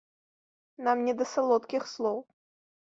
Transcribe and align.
Нам 0.87 0.97
не 1.09 1.15
да 1.21 1.29
салодкіх 1.35 1.81
слоў. 1.95 2.17